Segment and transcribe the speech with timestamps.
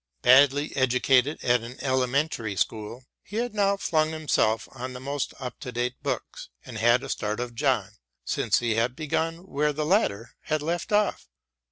[0.23, 5.59] Badly educated at an elementary school, he had now flung himself on the most up
[5.59, 7.91] to date books and had a start of John,
[8.25, 11.29] since he had begun where the latter had left off.